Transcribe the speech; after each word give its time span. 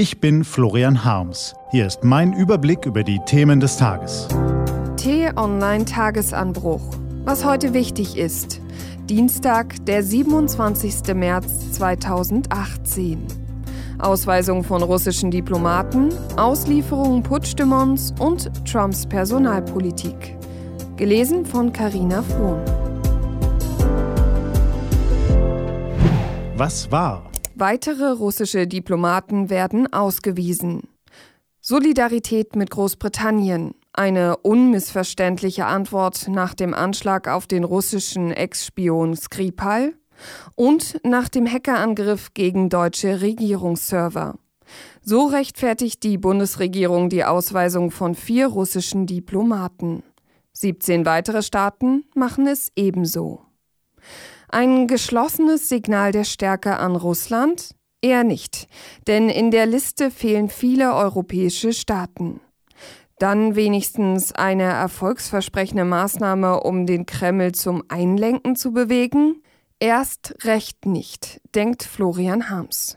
Ich 0.00 0.18
bin 0.18 0.44
Florian 0.44 1.04
Harms. 1.04 1.54
Hier 1.72 1.86
ist 1.86 2.04
mein 2.04 2.32
Überblick 2.32 2.86
über 2.86 3.04
die 3.04 3.18
Themen 3.26 3.60
des 3.60 3.76
Tages. 3.76 4.28
T-Online 4.96 5.84
Tagesanbruch. 5.84 6.80
Was 7.26 7.44
heute 7.44 7.74
wichtig 7.74 8.16
ist. 8.16 8.62
Dienstag, 9.10 9.84
der 9.84 10.02
27. 10.02 11.14
März 11.14 11.72
2018. 11.72 13.26
Ausweisung 13.98 14.64
von 14.64 14.82
russischen 14.82 15.30
Diplomaten, 15.30 16.08
Auslieferung 16.38 17.22
Putschdemons 17.22 18.14
und 18.18 18.50
Trumps 18.66 19.04
Personalpolitik. 19.04 20.34
Gelesen 20.96 21.44
von 21.44 21.74
Carina 21.74 22.22
Frohn. 22.22 22.64
Was 26.56 26.90
war? 26.90 27.30
Weitere 27.54 28.12
russische 28.12 28.66
Diplomaten 28.66 29.50
werden 29.50 29.92
ausgewiesen. 29.92 30.88
Solidarität 31.60 32.56
mit 32.56 32.70
Großbritannien. 32.70 33.74
Eine 33.92 34.36
unmissverständliche 34.38 35.66
Antwort 35.66 36.28
nach 36.28 36.54
dem 36.54 36.74
Anschlag 36.74 37.28
auf 37.28 37.46
den 37.46 37.64
russischen 37.64 38.30
Ex-Spion 38.30 39.16
Skripal 39.16 39.94
und 40.54 41.00
nach 41.04 41.28
dem 41.28 41.46
Hackerangriff 41.50 42.32
gegen 42.34 42.68
deutsche 42.68 43.20
Regierungsserver. 43.20 44.38
So 45.02 45.26
rechtfertigt 45.26 46.02
die 46.04 46.18
Bundesregierung 46.18 47.08
die 47.08 47.24
Ausweisung 47.24 47.90
von 47.90 48.14
vier 48.14 48.46
russischen 48.46 49.06
Diplomaten. 49.06 50.02
17 50.52 51.04
weitere 51.04 51.42
Staaten 51.42 52.04
machen 52.14 52.46
es 52.46 52.70
ebenso. 52.76 53.42
Ein 54.52 54.88
geschlossenes 54.88 55.68
Signal 55.68 56.10
der 56.10 56.24
Stärke 56.24 56.76
an 56.78 56.96
Russland? 56.96 57.76
Eher 58.02 58.24
nicht, 58.24 58.66
denn 59.06 59.28
in 59.28 59.52
der 59.52 59.64
Liste 59.64 60.10
fehlen 60.10 60.48
viele 60.48 60.94
europäische 60.94 61.72
Staaten. 61.72 62.40
Dann 63.20 63.54
wenigstens 63.54 64.32
eine 64.32 64.64
erfolgsversprechende 64.64 65.84
Maßnahme, 65.84 66.62
um 66.64 66.84
den 66.84 67.06
Kreml 67.06 67.52
zum 67.52 67.84
Einlenken 67.88 68.56
zu 68.56 68.72
bewegen? 68.72 69.40
Erst 69.78 70.34
recht 70.42 70.84
nicht, 70.84 71.40
denkt 71.54 71.84
Florian 71.84 72.50
Harms. 72.50 72.96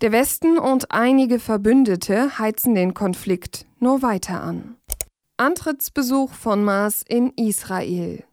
Der 0.00 0.12
Westen 0.12 0.56
und 0.56 0.92
einige 0.92 1.38
Verbündete 1.38 2.38
heizen 2.38 2.74
den 2.74 2.94
Konflikt 2.94 3.66
nur 3.80 4.00
weiter 4.00 4.40
an. 4.40 4.76
Antrittsbesuch 5.36 6.32
von 6.32 6.64
Maas 6.64 7.02
in 7.06 7.32
Israel. 7.36 8.24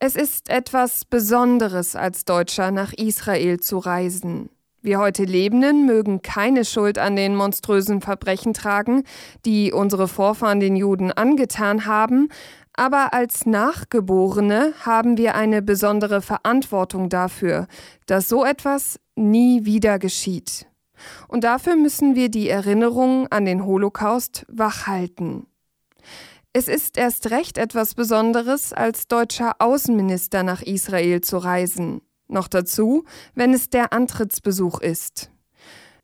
Es 0.00 0.14
ist 0.14 0.48
etwas 0.48 1.04
Besonderes, 1.04 1.96
als 1.96 2.24
Deutscher 2.24 2.70
nach 2.70 2.92
Israel 2.92 3.58
zu 3.58 3.78
reisen. 3.78 4.48
Wir 4.80 5.00
heute 5.00 5.24
Lebenden 5.24 5.86
mögen 5.86 6.22
keine 6.22 6.64
Schuld 6.64 6.98
an 6.98 7.16
den 7.16 7.34
monströsen 7.34 8.00
Verbrechen 8.00 8.54
tragen, 8.54 9.02
die 9.44 9.72
unsere 9.72 10.06
Vorfahren 10.06 10.60
den 10.60 10.76
Juden 10.76 11.10
angetan 11.10 11.84
haben, 11.84 12.28
aber 12.74 13.12
als 13.12 13.44
Nachgeborene 13.44 14.72
haben 14.86 15.16
wir 15.16 15.34
eine 15.34 15.62
besondere 15.62 16.22
Verantwortung 16.22 17.08
dafür, 17.08 17.66
dass 18.06 18.28
so 18.28 18.44
etwas 18.44 19.00
nie 19.16 19.64
wieder 19.64 19.98
geschieht. 19.98 20.68
Und 21.26 21.42
dafür 21.42 21.74
müssen 21.74 22.14
wir 22.14 22.28
die 22.28 22.48
Erinnerung 22.48 23.26
an 23.32 23.46
den 23.46 23.64
Holocaust 23.64 24.46
wachhalten. 24.48 25.47
Es 26.52 26.68
ist 26.68 26.96
erst 26.96 27.30
recht 27.30 27.58
etwas 27.58 27.94
Besonderes, 27.94 28.72
als 28.72 29.06
deutscher 29.06 29.56
Außenminister 29.58 30.42
nach 30.42 30.62
Israel 30.62 31.20
zu 31.20 31.38
reisen. 31.38 32.00
Noch 32.28 32.48
dazu, 32.48 33.04
wenn 33.34 33.52
es 33.52 33.70
der 33.70 33.92
Antrittsbesuch 33.92 34.80
ist. 34.80 35.30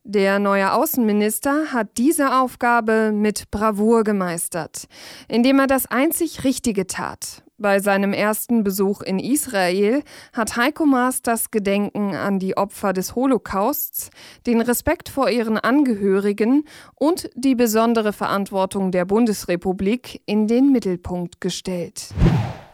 Der 0.03 0.39
neue 0.39 0.73
Außenminister 0.73 1.73
hat 1.73 1.97
diese 1.97 2.35
Aufgabe 2.37 3.11
mit 3.13 3.51
Bravour 3.51 4.05
gemeistert, 4.05 4.87
indem 5.29 5.61
er 5.61 5.67
das 5.67 5.87
einzig 5.87 6.45
Richtige 6.45 6.87
tat. 6.87 7.44
Bei 7.57 7.79
seinem 7.79 8.13
ersten 8.13 8.65
Besuch 8.65 9.01
in 9.01 9.21
Israel 9.21 10.03
hat 10.33 10.57
Heiko 10.57 10.87
Maas 10.87 11.23
das 11.23 11.53
Gedenken 11.53 12.17
an 12.17 12.41
die 12.41 12.57
Opfer 12.57 12.93
des 12.93 13.15
Holocausts, 13.15 14.11
den 14.45 14.61
Respekt 14.61 15.09
vor 15.09 15.31
ihren 15.31 15.57
Angehörigen 15.57 16.65
und 16.97 17.31
die 17.37 17.55
besondere 17.55 18.13
Verantwortung 18.13 18.91
der 18.91 19.05
Bundesrepublik 19.05 20.21
in 20.27 20.49
den 20.49 20.73
Mittelpunkt 20.73 21.41
gestellt. 21.41 22.09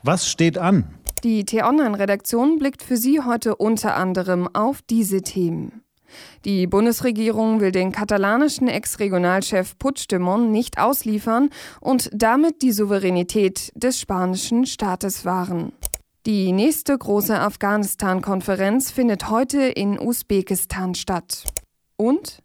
Was 0.03 0.27
steht 0.27 0.57
an? 0.57 0.85
Die 1.25 1.45
T-Online-Redaktion 1.45 2.59
blickt 2.59 2.83
für 2.83 2.97
Sie 2.97 3.21
heute 3.21 3.57
unter 3.57 3.97
anderem 3.97 4.49
auf 4.55 4.81
diese 4.81 5.21
Themen. 5.21 5.83
Die 6.45 6.67
Bundesregierung 6.67 7.61
will 7.61 7.73
den 7.73 7.93
katalanischen 7.93 8.69
Ex-Regionalchef 8.69 9.79
Puigdemont 9.79 10.51
nicht 10.51 10.79
ausliefern 10.79 11.51
und 11.81 12.11
damit 12.13 12.63
die 12.63 12.73
Souveränität 12.73 13.73
des 13.75 13.99
spanischen 13.99 14.67
Staates 14.67 15.25
wahren. 15.25 15.73
Die 16.27 16.53
nächste 16.53 16.97
große 16.97 17.39
Afghanistan-Konferenz 17.39 18.91
findet 18.91 19.31
heute 19.31 19.63
in 19.63 19.99
Usbekistan 19.99 20.95
statt. 20.95 21.45
Und 21.97 22.43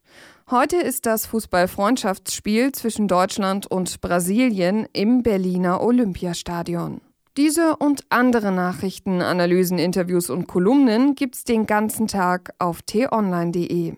heute 0.49 0.77
ist 0.77 1.05
das 1.05 1.25
Fußball-Freundschaftsspiel 1.25 2.71
zwischen 2.71 3.09
Deutschland 3.09 3.67
und 3.67 3.99
Brasilien 3.99 4.87
im 4.93 5.23
Berliner 5.23 5.81
Olympiastadion. 5.81 7.01
Diese 7.37 7.75
und 7.75 8.05
andere 8.07 8.53
Nachrichten, 8.53 9.21
Analysen, 9.21 9.77
Interviews 9.77 10.29
und 10.29 10.47
Kolumnen 10.47 11.15
gibt's 11.15 11.43
den 11.43 11.65
ganzen 11.65 12.07
Tag 12.07 12.53
auf 12.59 12.81
t-online.de. 12.81 13.95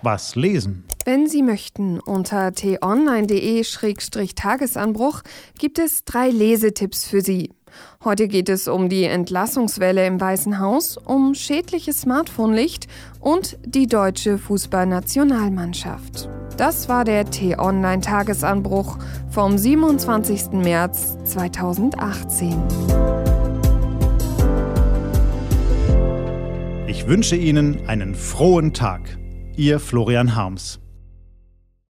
Was 0.00 0.36
lesen? 0.36 0.82
Wenn 1.04 1.26
Sie 1.26 1.42
möchten, 1.42 1.98
unter 1.98 2.52
t-online.de-tagesanbruch 2.52 5.22
gibt 5.58 5.80
es 5.80 6.04
drei 6.04 6.30
Lesetipps 6.30 7.06
für 7.06 7.22
Sie. 7.22 7.50
Heute 8.04 8.28
geht 8.28 8.48
es 8.48 8.68
um 8.68 8.88
die 8.88 9.02
Entlassungswelle 9.04 10.06
im 10.06 10.20
Weißen 10.20 10.60
Haus, 10.60 10.96
um 10.96 11.34
schädliches 11.34 12.02
Smartphone-Licht 12.02 12.86
und 13.18 13.58
die 13.64 13.88
deutsche 13.88 14.38
Fußballnationalmannschaft. 14.38 16.28
Das 16.56 16.88
war 16.88 17.02
der 17.02 17.24
T-Online-Tagesanbruch 17.24 18.98
vom 19.28 19.58
27. 19.58 20.52
März 20.52 21.18
2018. 21.24 22.62
Ich 26.86 27.08
wünsche 27.08 27.34
Ihnen 27.34 27.88
einen 27.88 28.14
frohen 28.14 28.72
Tag. 28.72 29.18
Ihr 29.56 29.80
Florian 29.80 30.36
Harms. 30.36 30.81